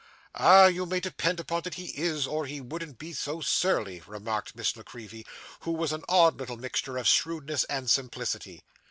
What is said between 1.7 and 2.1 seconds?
he